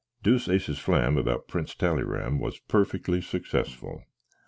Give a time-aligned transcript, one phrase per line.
[0.23, 4.01] Deuceace flam about Prince Tallyram was puffickly successful.